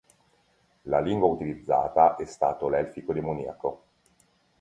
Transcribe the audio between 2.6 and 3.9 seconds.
l'elfico-demoniaco.